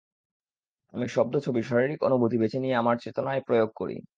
[0.93, 3.95] আমি শব্দ, ছবি, শারীরিক অনুভূতি বেছে নিয়ে আমার চেতনায় প্রয়োগ করি।